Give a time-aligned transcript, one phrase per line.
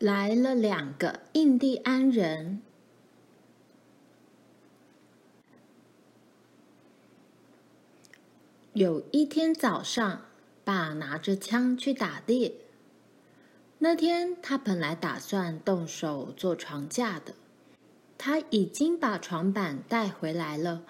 [0.00, 2.62] 来了两个印第安人。
[8.72, 10.22] 有一天早上，
[10.64, 12.54] 爸拿着枪去打猎。
[13.80, 17.34] 那天他本来打算动手做床架的，
[18.16, 20.82] 他已经把床板带回来了。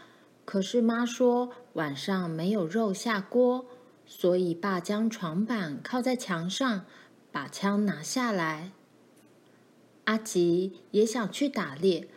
[0.45, 3.67] 可是妈说晚上没有肉下锅，
[4.07, 6.85] 所以爸将床板靠在墙上，
[7.33, 8.71] 把枪拿下来。
[10.11, 12.09] 阿吉也想去打猎，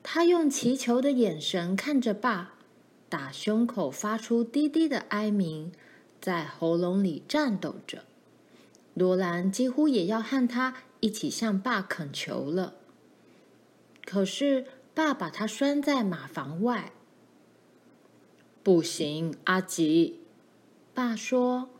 [0.00, 2.54] 他用祈求的眼神看着爸，
[3.08, 5.72] 打胸口发出低低的哀鸣，
[6.20, 8.04] 在喉咙里颤抖着。
[8.94, 12.74] 罗兰几乎也要和他一起向爸恳求了，
[14.04, 16.92] 可是爸把他拴在马房外。
[18.62, 20.20] 不行，阿吉，
[20.94, 21.70] 爸说，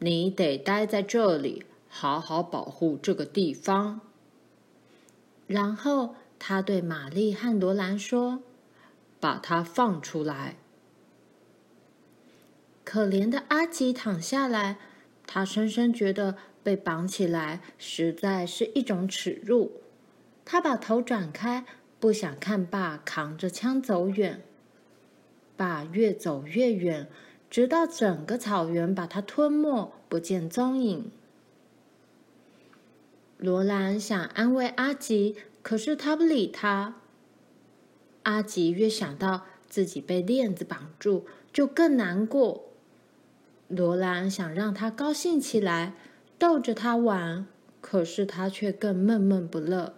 [0.00, 4.00] 你得待在这里，好好保护这个地方。
[5.48, 8.44] 然后他对玛丽和罗兰说
[9.18, 10.56] ：“把他放出来。”
[12.84, 14.78] 可怜的阿吉躺下来，
[15.26, 19.72] 他深深觉得被绑起来实在是一种耻辱。
[20.44, 21.64] 他把头转开，
[21.98, 24.42] 不想看爸扛着枪走远。
[25.56, 27.08] 爸越走越远，
[27.50, 31.10] 直到整个草原把他吞没，不见踪影。
[33.38, 36.96] 罗兰想安慰阿吉，可是他不理他。
[38.24, 42.64] 阿吉越想到自己被链子绑住，就更难过。
[43.68, 45.94] 罗兰想让他高兴起来，
[46.36, 47.46] 逗着他玩，
[47.80, 49.94] 可是他却更闷闷不乐。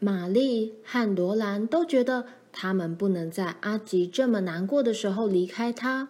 [0.00, 6.08] 玛丽和罗兰都觉得他们不能在阿吉这么难过的时候离开他。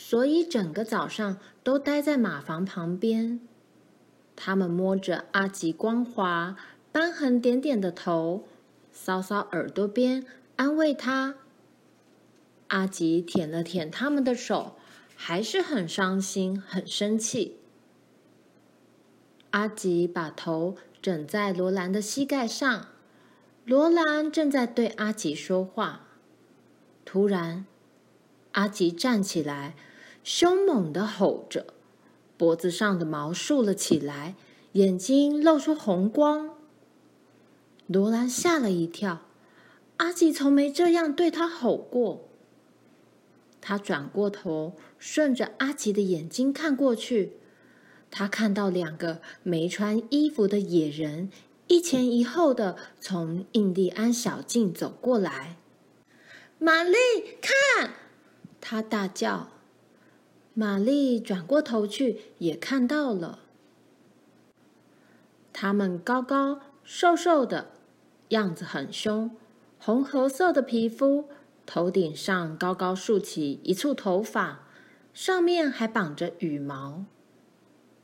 [0.00, 3.40] 所以整个早上都待在马房旁边，
[4.36, 6.56] 他们摸着阿吉光滑、
[6.92, 8.44] 斑痕点点的头，
[8.94, 11.34] 搔搔耳朵边，安慰他。
[12.68, 14.76] 阿吉舔了舔他们的手，
[15.16, 17.58] 还是很伤心、很生气。
[19.50, 22.86] 阿吉把头枕在罗兰的膝盖上，
[23.64, 26.06] 罗兰正在对阿吉说话。
[27.04, 27.66] 突然，
[28.52, 29.74] 阿吉站起来。
[30.28, 31.68] 凶猛地吼着，
[32.36, 34.34] 脖子上的毛竖了起来，
[34.72, 36.50] 眼睛露出红光。
[37.86, 39.22] 罗兰吓了一跳，
[39.96, 42.28] 阿吉从没这样对他吼过。
[43.62, 47.32] 他转过头，顺着阿吉的眼睛看过去，
[48.10, 51.30] 他看到两个没穿衣服的野人
[51.68, 55.56] 一前一后的从印第安小径走过来。
[56.58, 56.98] 玛丽，
[57.40, 57.94] 看！
[58.60, 59.48] 他大叫。
[60.58, 63.38] 玛丽转过头去，也看到了。
[65.52, 67.70] 他们高高瘦瘦的，
[68.30, 69.30] 样子很凶，
[69.78, 71.26] 红褐色的皮肤，
[71.64, 74.66] 头顶上高高竖起一簇头发，
[75.14, 77.04] 上面还绑着羽毛。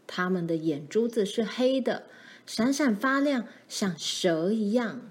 [0.06, 2.04] 他们的眼珠子是黑的，
[2.47, 5.10] 闪闪发亮，像蛇一样。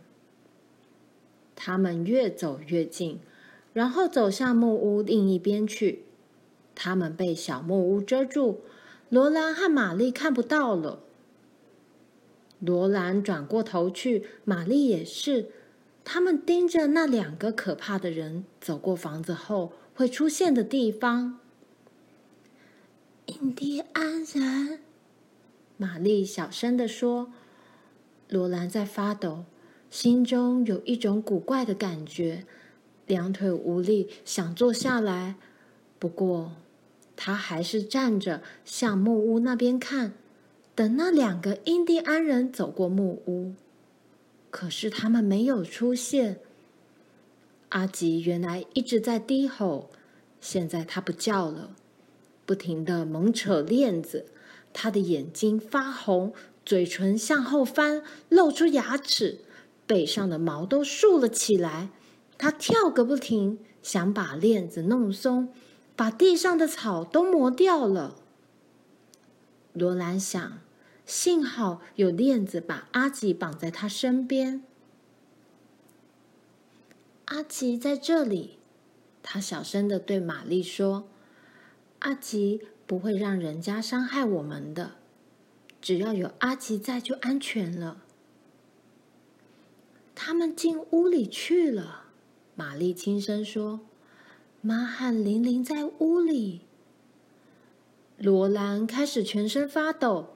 [1.57, 3.19] 他们越走越近，
[3.73, 6.05] 然后走向木屋另一边去。
[6.75, 8.61] 他们被小木屋遮住，
[9.09, 10.99] 罗兰和玛丽看不到了。
[12.59, 15.51] 罗兰转过头去，玛丽也是。
[16.05, 21.39] 他们盯着那两个可怕的人走过房子后会出现的地方。
[23.27, 24.79] 印第安人，
[25.77, 27.31] 玛丽小声的说。
[28.29, 29.45] 罗兰在发抖，
[29.89, 32.45] 心中有一种古怪的感觉，
[33.05, 35.35] 两腿无力，想坐下来。
[35.99, 36.53] 不过，
[37.15, 40.13] 他还是站着，向木屋那边看，
[40.75, 43.53] 等那两个印第安人走过木屋。
[44.49, 46.39] 可是他们没有出现。
[47.69, 49.89] 阿吉原来一直在低吼，
[50.39, 51.75] 现在他不叫了，
[52.45, 54.25] 不停地猛扯链子。
[54.71, 56.33] 他的眼睛发红，
[56.65, 59.39] 嘴唇向后翻，露出牙齿，
[59.85, 61.89] 背上的毛都竖了起来。
[62.37, 65.49] 他跳个不停，想把链子弄松。
[65.95, 68.15] 把地上的草都磨掉了。
[69.73, 70.59] 罗兰想，
[71.05, 74.63] 幸好有链子把阿吉绑在他身边。
[77.25, 78.57] 阿吉在这里，
[79.21, 81.07] 他小声的对玛丽说
[81.99, 84.91] ：“阿吉不会让人家伤害我们的，
[85.81, 88.03] 只要有阿吉在就安全了。”
[90.13, 92.05] 他们进屋里去了，
[92.55, 93.79] 玛丽轻声说。
[94.65, 96.61] 妈和玲玲在屋里。
[98.17, 100.29] 罗兰开始全身发抖，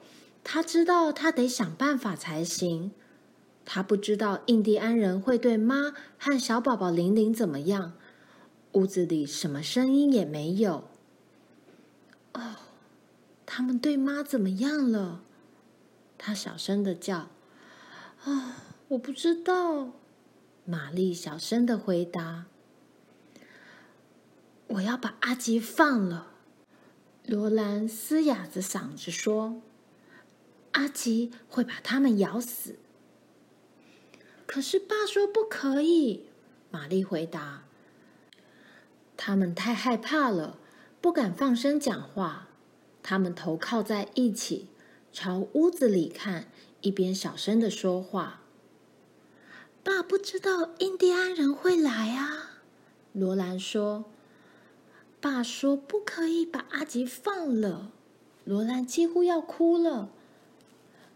[0.44, 2.92] 他知道他得想办法才行。
[3.64, 7.94] 他不知道印第安人会对妈和小宝宝玲玲怎么样。
[8.72, 10.84] 屋子里什么声音也没有。
[12.34, 12.56] 哦，
[13.46, 15.22] 他们对妈怎么样了？
[16.18, 17.16] 他小声的叫
[18.24, 18.52] ：“啊、哦，
[18.88, 19.92] 我不知道。”
[20.66, 22.44] 玛丽小声的回答
[24.68, 26.32] ：“我要把阿吉放了。”
[27.26, 29.60] 罗兰嘶哑着嗓子说
[30.72, 32.76] ：“阿吉会把他们咬死。”
[34.46, 36.24] 可是爸说不可以。
[36.70, 37.64] 玛丽回答
[39.14, 40.58] ：“他们太害怕了，
[41.02, 42.48] 不敢放声讲话。
[43.02, 44.68] 他们头靠在一起，
[45.12, 46.48] 朝屋子里看，
[46.80, 48.40] 一边小声的说话。”
[49.84, 52.60] 爸不知道印第安人会来啊。
[53.12, 54.06] 罗兰说。
[55.20, 57.90] 爸说不可以把阿吉放了。
[58.44, 60.10] 罗兰几乎要哭了。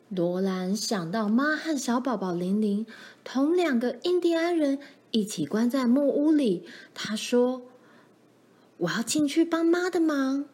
[0.09, 2.85] 罗兰想到妈和小宝宝玲玲
[3.25, 4.79] 同两个印第安人
[5.11, 7.63] 一起关在木屋里，他说
[8.77, 10.45] ：“我要进去帮妈的忙。”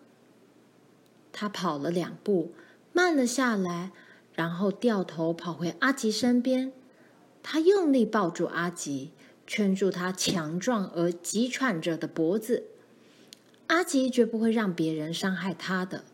[1.32, 2.52] 他跑了两步，
[2.92, 3.90] 慢了下来，
[4.32, 6.72] 然后掉头跑回阿吉身边。
[7.42, 9.12] 他用力抱住阿吉，
[9.46, 12.64] 圈住他强壮而急喘着的脖子。
[13.68, 16.04] 阿吉绝不会让别人伤害他的。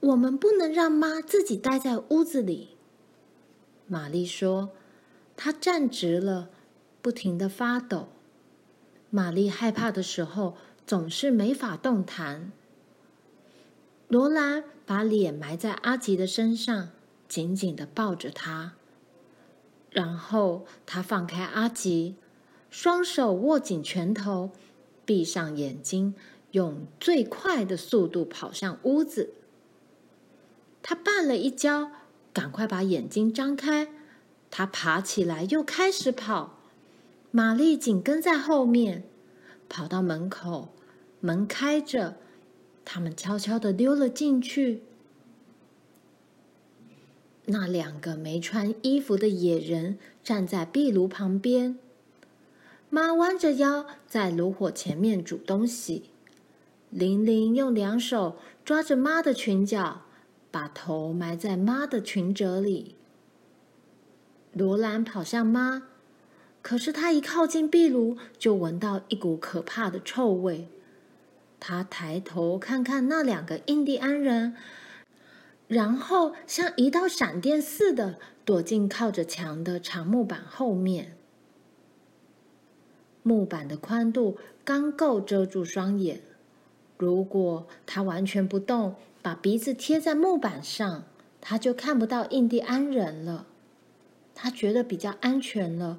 [0.00, 2.70] 我们不能让妈自己待在屋子里。
[3.86, 4.70] 玛丽说
[5.36, 6.50] ：“她站直了，
[7.02, 8.08] 不停地发抖。
[9.10, 12.50] 玛丽害怕的时候总是没法动弹。”
[14.08, 16.90] 罗兰把脸埋在阿吉的身上，
[17.28, 18.74] 紧紧地抱着他。
[19.90, 22.14] 然后他放开阿吉，
[22.70, 24.50] 双手握紧拳头，
[25.06, 26.14] 闭上眼睛，
[26.50, 29.30] 用最快的速度跑向屋子。
[30.82, 31.92] 他绊了一跤，
[32.34, 33.88] 赶快把眼睛张开。
[34.50, 36.58] 他爬起来，又开始跑。
[37.30, 39.04] 玛丽紧跟在后面，
[39.68, 40.68] 跑到门口，
[41.20, 42.16] 门开着，
[42.84, 44.82] 他们悄悄的溜了进去。
[47.46, 51.78] 那两个没穿衣服的野人站在壁炉旁边，
[52.96, 56.04] 妈弯着腰在炉火前面煮东西。
[56.88, 60.00] 玲玲用两手抓着妈的裙角。
[60.50, 62.94] 把头埋在妈的裙褶里。
[64.54, 65.82] 罗兰跑向妈，
[66.62, 70.68] 可是他一靠近壁炉，就闻到一股可怕的臭味。
[71.60, 74.56] 他抬头看看那两个印第安人，
[75.68, 81.15] 然后像一道闪电似的躲进靠着墙的长木板后面。
[83.26, 86.20] 木板的宽度刚够遮住双眼，
[86.96, 88.94] 如果他完全不动。
[89.20, 91.02] 把鼻子贴在木板上，
[91.40, 93.48] 他就看不到印第安人了。
[94.36, 95.98] 他觉得比较安全了。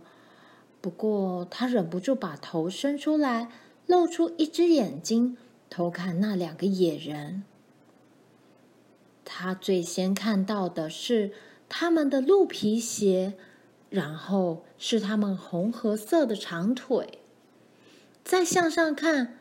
[0.79, 3.50] 不过，他忍不住把头伸出来，
[3.85, 5.35] 露出一只眼睛，
[5.69, 7.44] 偷看那两个野人。
[9.25, 11.33] 他最先看到的是
[11.68, 13.33] 他们的鹿皮鞋，
[13.89, 17.16] 然后是他们红褐色的长腿。
[18.27, 19.38] 再向上看，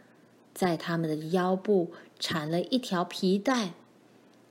[0.55, 1.91] 在他们的腰部。
[2.19, 3.75] 缠了一条皮带，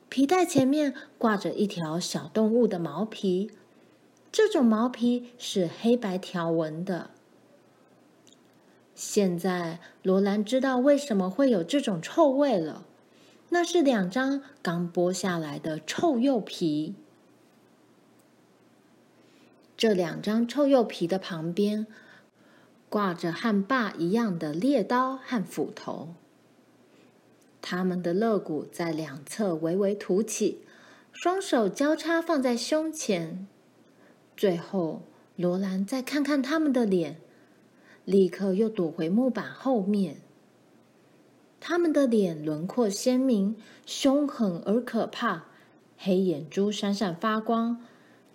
[0.08, 3.50] 皮带前面挂着一条小动物的毛皮，
[4.32, 7.10] 这种毛皮是黑白条纹的。
[8.94, 12.86] 现在罗兰知道为什么会有这种臭味了，
[13.50, 16.94] 那是两张刚剥下来的臭鼬皮。
[19.76, 21.88] 这两张臭鼬皮的旁边
[22.90, 26.14] 挂着和爸一样的猎刀和斧头。
[27.62, 30.60] 他们的肋骨在两侧微微凸起，
[31.12, 33.48] 双手交叉放在胸前。
[34.38, 35.02] 最后，
[35.36, 37.18] 罗兰再看看他们的脸，
[38.06, 40.18] 立刻又躲回木板后面。
[41.60, 43.56] 他们的脸轮廓鲜明，
[43.88, 45.46] 凶狠而可怕，
[45.98, 47.84] 黑眼珠闪闪发光，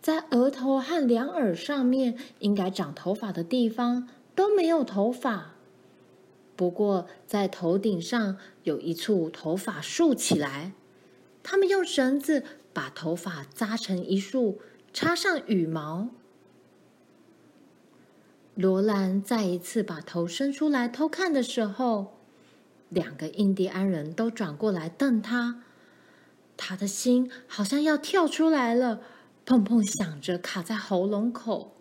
[0.02, 4.08] 在额头和两耳上面应该长头发的地方
[4.40, 5.50] 都没有头发。
[6.56, 10.72] 不过，在头顶上有一簇头发竖起来，
[11.42, 12.42] 他们用绳子
[12.72, 14.58] 把头发扎成一束，
[14.94, 16.08] 插上羽毛。
[18.54, 22.16] 罗兰再一次把头伸出来偷看的时候，
[22.88, 25.62] 两个印第安人都转过来瞪他，
[26.56, 29.02] 他的心好像要跳出来了，
[29.44, 31.76] 砰砰响着卡在喉咙口。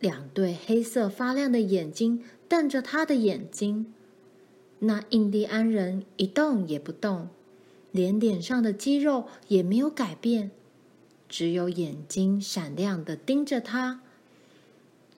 [0.00, 2.22] 两对黑色发亮的眼睛。
[2.48, 3.92] 瞪着他的眼睛，
[4.78, 7.28] 那印第安人一动也不动，
[7.90, 10.52] 连脸上的肌肉也没有改变，
[11.28, 14.00] 只有眼睛闪亮的盯着他。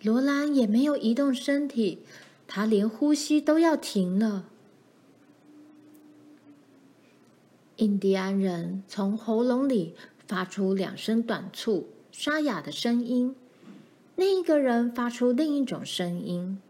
[0.00, 1.99] 罗兰也没有移动身体，
[2.47, 4.49] 他连呼吸都要停了。
[7.76, 9.94] 印第安人从喉咙里
[10.26, 13.37] 发出两声短促、沙哑的声音，
[14.19, 16.61] 另一个人发出另一种声音。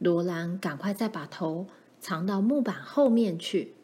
[0.00, 1.68] 罗兰赶快再把头
[2.00, 3.74] 藏到木板后面去。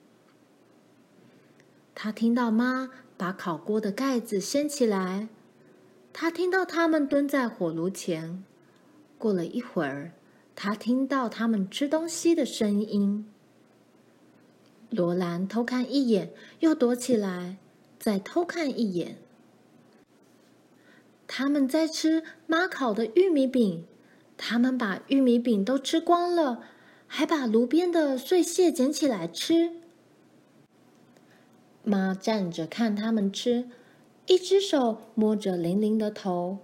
[1.94, 5.28] 他听到妈把烤锅的盖子掀起来，
[6.12, 8.42] 他听到他们蹲在火炉前。
[9.16, 10.10] 过了一会儿，
[10.56, 13.24] 他听到他们吃东西的声音。
[14.90, 17.58] 罗兰偷看一眼，又躲起来，
[18.00, 19.18] 再偷看一眼。
[21.32, 23.86] 他们在吃妈烤的玉米饼，
[24.36, 26.64] 他们把玉米饼都吃光了，
[27.06, 29.70] 还把炉边的碎屑捡起来吃。
[31.84, 33.68] 妈站着看他们吃，
[34.26, 36.58] 一只手摸着玲玲的头。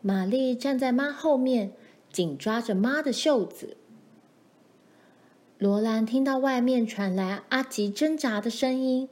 [0.00, 1.72] 玛丽站在妈后面，
[2.12, 3.76] 紧抓着妈的袖子。
[5.58, 9.08] 罗兰听到外面传来阿吉挣扎的声音，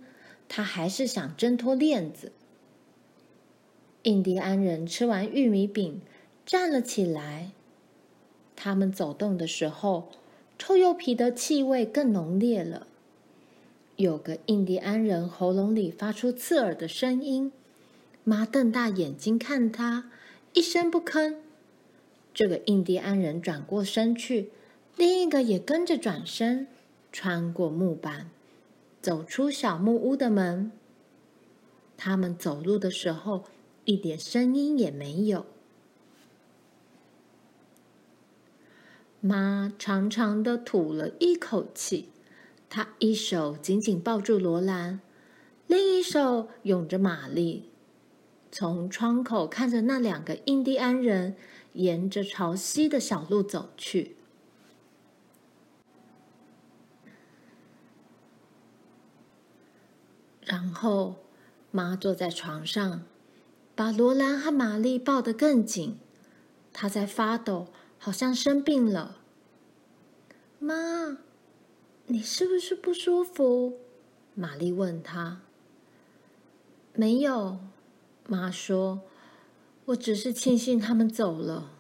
[0.48, 2.30] 他还是想挣脱链子。
[4.06, 6.00] 印第安人吃完玉米饼，
[6.44, 7.50] 站了起来。
[8.54, 10.10] 他们走动的时候，
[10.56, 12.86] 臭鼬皮的气味更浓烈了。
[13.96, 17.50] 有个印第安人喉咙里发出刺耳的声音，
[18.22, 20.08] 妈瞪大眼睛看他，
[20.52, 21.38] 一声不吭。
[22.32, 24.50] 这个印第安人转过身去。
[24.96, 26.68] 另一个也跟着转身，
[27.10, 28.30] 穿过木板，
[29.02, 30.70] 走出小木屋的门。
[31.96, 33.44] 他们走路的时候，
[33.86, 35.46] 一点声音也没有。
[39.20, 42.10] 妈长长的吐了一口气，
[42.68, 45.00] 她一手紧紧抱住罗兰，
[45.66, 47.70] 另一手拥着玛丽，
[48.52, 51.36] 从窗口看着那两个印第安人
[51.72, 54.16] 沿着朝西的小路走去。
[60.42, 61.16] 然后，
[61.72, 63.02] 妈坐在床上，
[63.76, 65.98] 把罗兰和玛丽抱得更紧。
[66.72, 67.68] 她在发抖，
[67.98, 69.18] 好像生病了。
[70.58, 71.18] 妈，
[72.06, 73.78] 你是不是不舒服？
[74.34, 75.42] 玛丽问她。
[76.94, 77.58] 没有，
[78.26, 79.02] 妈说，
[79.84, 81.70] 我只是庆幸他们走了。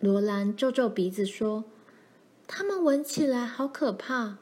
[0.00, 1.64] 罗兰皱皱鼻子说
[2.46, 4.36] ：“他们闻起来好可怕。”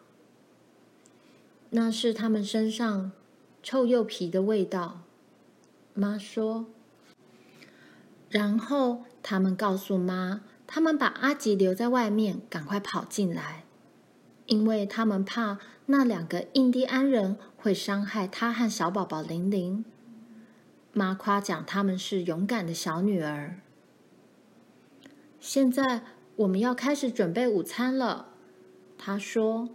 [1.70, 3.12] 那是他们身上
[3.62, 5.01] 臭鼬皮的味道，
[5.94, 6.66] 妈说。
[8.30, 13.64] 然后他们告诉妈，他们把阿吉留在外面，赶快跑进来，
[14.46, 19.84] 因为他们怕那两个印第安人会伤害他和小宝宝玲玲。
[20.92, 23.60] 妈夸奖他们是勇敢的小女儿。
[25.40, 26.02] 现在
[26.36, 28.28] 我们要开始准备午餐了，
[28.96, 29.68] 她说。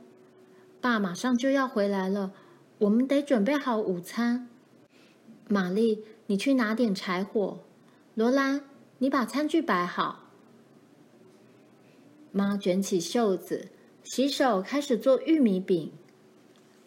[0.79, 2.31] 爸马上就要回来了，
[2.77, 4.47] 我们得准备好午餐。
[5.49, 7.59] 玛丽，你去拿点柴火。
[8.15, 8.61] 罗兰，
[8.97, 10.23] 你把餐具摆好。
[12.31, 13.69] 妈卷起袖子，
[14.03, 15.91] 洗手，开始做玉米饼。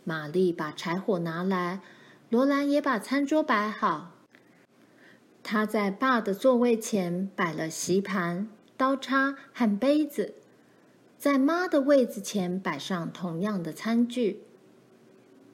[0.05, 1.81] 玛丽把柴火拿来，
[2.29, 4.13] 罗兰也把餐桌摆好。
[5.43, 10.35] 她在爸的座位前摆了席盘、刀叉和杯子。
[11.17, 14.43] 在妈的位子前摆上同样的餐具。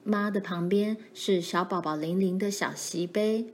[0.07, 3.53] 妈的旁边是小宝宝玲玲的小锡杯。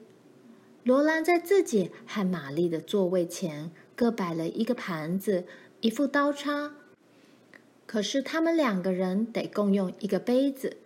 [0.83, 5.45] 罗兰在自己和玛丽的座位前各摆了一个盘子、
[5.81, 6.75] 一副刀叉。
[7.87, 10.77] 可是他们两个人得共用一个杯子，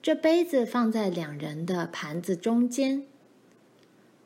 [0.00, 3.04] 这杯子放在两人的盘子中间。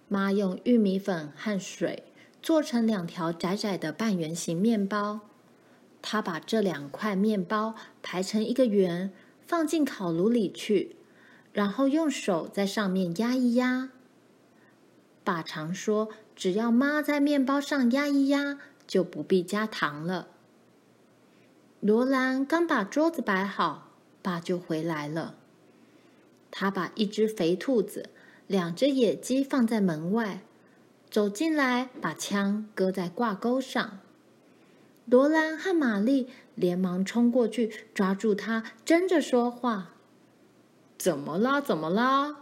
[0.07, 2.05] 妈用玉米粉和水
[2.41, 5.23] 做成两条窄窄的半圆形面包。
[6.01, 7.75] 他把这两块面包
[8.05, 9.13] 排成一个圆，
[9.47, 10.97] 放进烤炉里去，
[11.53, 13.91] 然后用手在上面压一压。
[15.23, 20.29] 爸常说，只要妈在面包上压一压，就不必加糖了。
[21.81, 23.91] 罗兰刚把桌子摆好，
[24.23, 25.37] 爸就回来了。
[26.51, 28.09] 他把一只肥兔子、
[28.47, 30.41] 两只野鸡放在门外，
[31.11, 34.01] 走进来，把枪搁在挂钩上。
[35.05, 39.95] 罗兰和玛丽连忙冲过去，抓住他，争着说话
[40.99, 41.61] ：“怎么啦？
[41.61, 42.37] 怎么啦？”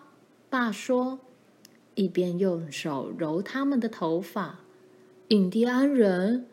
[0.48, 1.18] 爸说，
[1.94, 4.60] 一边用手揉他们的头发。
[5.28, 6.46] “印第安人，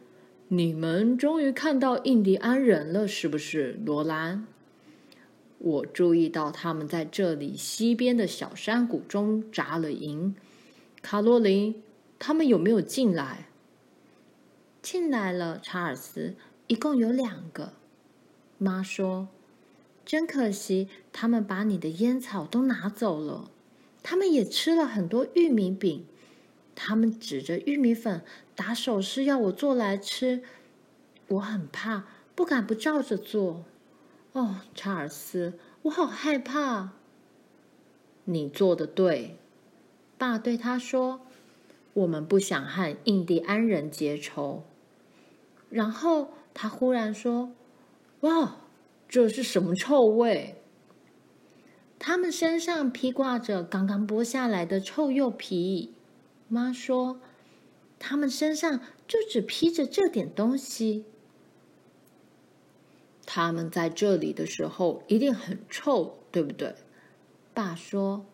[0.48, 4.48] 你们终于看到印第安人了，是不是？”罗兰，
[5.60, 10.36] 我注意到他们在这里西边的小山谷中扎了营。
[11.04, 11.84] 卡洛琳，
[12.18, 13.48] 他们有没有进来？
[14.82, 16.34] 进来了，查尔斯，
[16.72, 17.74] 一共有两个。
[18.58, 19.28] 妈说
[20.06, 23.52] ：“真可惜，他们把你的烟草都拿走了。
[24.02, 26.06] 他们也吃了很多玉米饼。
[26.74, 28.24] 他们指着玉米粉
[28.56, 30.44] 打手势要我做来吃。
[31.28, 33.66] 我很怕，不敢不照着做。”
[34.32, 36.92] 哦，查尔斯，我好害怕。
[38.24, 39.36] 你做的对，
[40.18, 41.20] 爸对他说
[41.92, 44.64] ：“我们不想和印第安人结仇。”
[45.70, 47.52] 然后他忽然说
[48.22, 48.58] ：“哇，
[49.08, 50.56] 这是什么臭味？”
[51.98, 55.94] 他们身上披挂着刚刚剥下来的臭柚皮。
[56.48, 57.22] 妈说
[58.00, 61.06] ：“他们身上就只披着这点东西。”
[63.26, 66.76] 他们在这里的时候一定很臭，对不对？
[67.54, 68.26] 爸说：“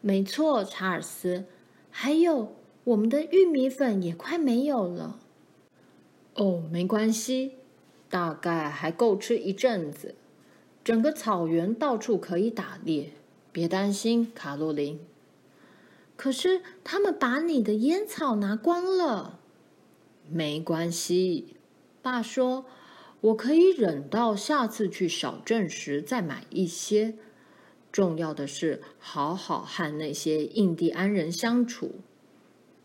[0.00, 1.46] 没错，查尔斯。
[1.90, 2.54] 还有，
[2.84, 5.18] 我们的玉米粉也快没有了。”
[6.36, 7.52] 哦，没关系，
[8.08, 10.14] 大概还够吃一阵子。
[10.84, 13.12] 整个草原到处可以打猎，
[13.50, 15.00] 别担心，卡洛琳。
[16.16, 19.40] 可是他们把你的烟草拿光了。
[20.30, 21.56] 没关系，
[22.00, 22.64] 爸说。
[23.22, 27.14] 我可以忍到下次去小镇时再买一些。
[27.90, 31.92] 重要的是好好和那些印第安人相处。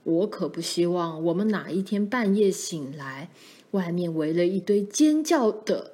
[0.03, 3.29] 我可不希望我们哪一天半夜醒来，
[3.71, 5.93] 外面围了一堆尖叫的。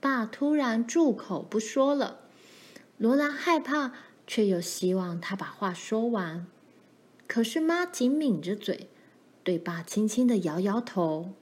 [0.00, 2.20] 爸突然住口不说了。
[2.98, 3.92] 罗兰害怕，
[4.26, 6.46] 却又希望他把话说完。
[7.26, 8.88] 可是妈紧抿着嘴，
[9.42, 11.32] 对爸轻轻的摇摇头。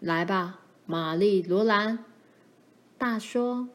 [0.00, 2.04] 来吧，玛丽、罗兰。
[2.98, 3.68] 爸说：“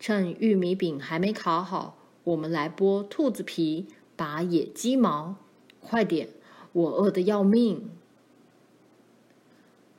[0.00, 5.36] 趁玉米饼还没烤好，我们来剥兔子皮，拔野鸡毛。
[5.84, 6.30] 快点，
[6.72, 7.90] 我饿得要命。”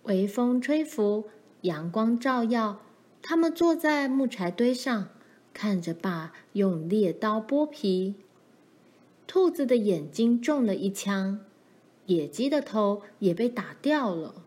[0.04, 1.30] 微风吹拂，
[1.62, 2.82] 阳光照耀，
[3.22, 5.10] 他们坐在木柴堆上，
[5.54, 8.16] 看着爸用猎刀剥皮。
[9.26, 11.40] 兔子的眼睛中了一枪，
[12.06, 14.44] 野鸡的头也被打掉了。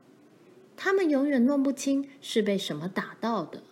[0.77, 3.65] 他们永远弄不清是被什么打到的，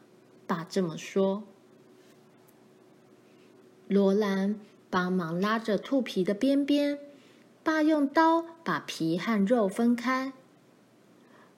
[0.48, 1.44] 爸这么说。
[3.86, 4.58] 罗兰
[4.90, 6.98] 帮忙拉着兔皮的边边，
[7.66, 10.32] 爸用刀把皮和肉分开。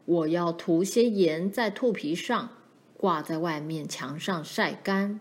[0.06, 2.48] 我要涂些盐在兔皮上，
[2.96, 5.20] 挂在外面墙上晒干。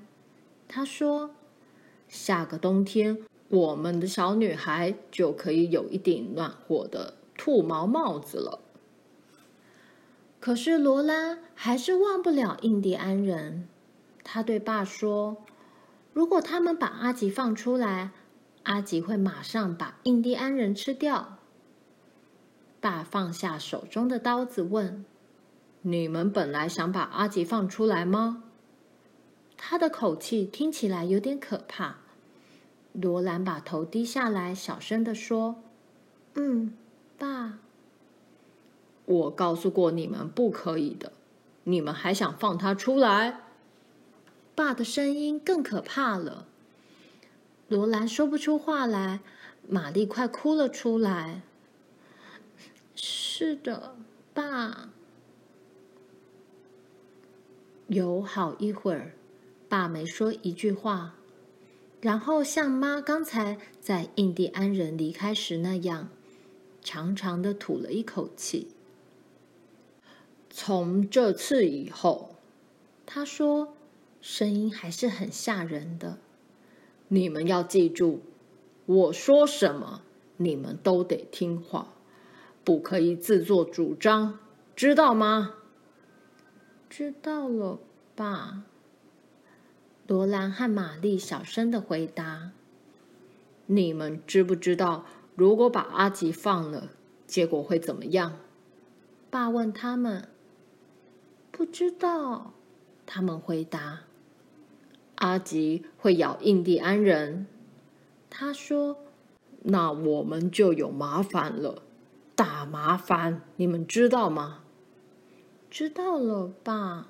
[0.65, 1.31] 他说
[2.07, 3.17] ：“下个冬天，
[3.49, 8.61] 我们的小女孩就可以有一顶暖和的兔毛帽子了。”
[10.39, 13.67] 可是罗拉还是忘不了印第安人。
[14.23, 15.35] 他对爸说
[16.13, 18.11] ：“如果他们把阿吉放出来，
[18.67, 21.37] 阿吉会马上把印第安人吃掉。”
[22.79, 25.05] 爸放下手中的刀子，问
[25.81, 28.43] ：“你们本来想把阿吉放出来吗？”
[29.55, 31.97] 他的口气听起来有点可怕。
[32.91, 35.63] 罗兰把头低下来，小声的说
[36.35, 36.73] ：“嗯，
[37.17, 37.59] 爸。”
[39.05, 41.13] 我告诉过你们不可以的，
[41.63, 43.39] 你们还想放他出来？
[44.53, 46.46] 爸的声音更可怕了。
[47.67, 49.19] 罗兰说不出话来，
[49.67, 51.41] 玛丽快哭了出来。
[52.95, 53.97] 是的，
[54.33, 54.89] 爸。
[57.87, 59.13] 有好一会儿，
[59.67, 61.15] 爸没说一句话，
[61.99, 66.09] 然后像妈刚才在印第安人离开时那样，
[66.81, 68.69] 长长的吐了一口气。
[70.49, 72.35] 从这次以后，
[73.05, 73.73] 他说，
[74.21, 76.17] 声音还是很吓人的。
[77.09, 78.21] 你们要记住，
[78.85, 80.01] 我说什么，
[80.37, 81.93] 你们都得听话，
[82.63, 84.39] 不可以自作主张，
[84.75, 85.53] 知道吗？
[86.89, 87.79] 知道了，
[88.15, 88.63] 爸。
[90.07, 92.51] 罗兰和玛丽小声的回答。
[93.65, 96.91] 你们知不知道，如果把阿吉放了，
[97.25, 98.39] 结果会怎么样？
[99.29, 100.29] 爸问他们。
[101.51, 102.53] 不知道，
[103.05, 104.03] 他们回答
[105.17, 107.45] ：“阿吉会咬印第安人。”
[108.29, 108.97] 他说
[109.63, 111.83] ：“那我们就有麻烦了，
[112.35, 114.63] 大麻烦，你们知道吗？”
[115.69, 117.07] 知道了，爸。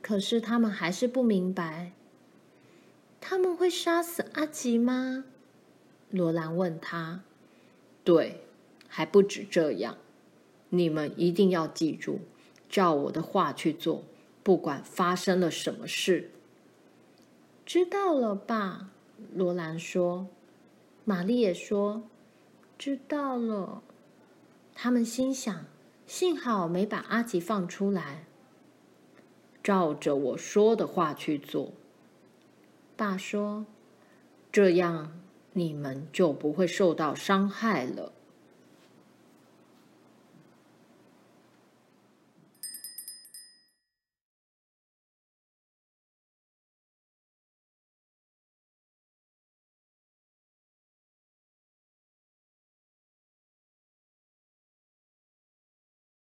[0.00, 1.92] 可是他们还是不明白。
[3.20, 5.24] 他们会杀死阿吉吗？
[6.10, 7.22] 罗兰问他。
[8.04, 8.42] 对，
[8.86, 9.98] 还不止这样。
[10.70, 12.20] 你们一定要记住。
[12.68, 14.04] 照我的话去做，
[14.42, 16.30] 不管发生了什么事。
[17.68, 18.88] 知道了，爸。
[19.34, 20.26] 罗兰说。
[21.04, 22.02] 玛丽也说
[22.78, 23.82] ：“知道了。”
[24.74, 25.66] 他们心想
[26.06, 28.24] ：“幸好没把阿吉放出来。”
[29.62, 31.74] 照着我说的话去做。
[32.96, 33.66] 爸说
[34.50, 35.20] ：“这样
[35.52, 38.14] 你们就不会受到伤害了。”